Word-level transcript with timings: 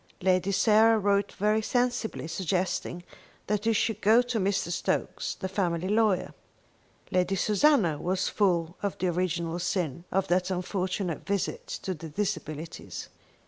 Lady 0.23 0.51
Sarah 0.51 0.97
wrote 0.97 1.31
very 1.33 1.61
sensibly, 1.61 2.27
suggesting 2.27 3.03
that 3.45 3.65
he 3.65 3.73
should 3.73 4.01
go 4.01 4.23
to 4.23 4.39
Mr. 4.39 4.71
Stokes, 4.71 5.35
the 5.35 5.47
family 5.47 5.87
lawyer. 5.87 6.33
Lady 7.11 7.35
Susanna 7.35 7.99
was 7.99 8.27
full 8.27 8.75
of 8.81 8.97
the 8.97 9.05
original 9.09 9.59
sin 9.59 10.03
of 10.11 10.27
that 10.27 10.49
unfortunate 10.49 11.23
visit 11.27 11.67
to 11.83 11.93
the 11.93 12.09
Disabilities. 12.09 13.09